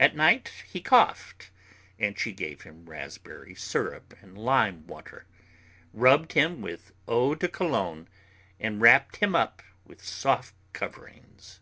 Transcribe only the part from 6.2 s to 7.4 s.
him with eau